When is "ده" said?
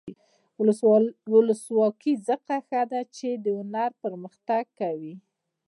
2.91-3.01